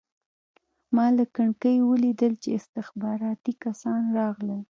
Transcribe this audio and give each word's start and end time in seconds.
ما 0.95 1.05
له 1.17 1.25
کړکۍ 1.35 1.77
ولیدل 1.89 2.33
چې 2.43 2.49
استخباراتي 2.59 3.53
کسان 3.65 4.01
راغلل 4.19 4.59